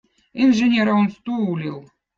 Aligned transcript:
inženerõ 0.43 0.97
on 1.01 1.07
stuulil 1.19 1.79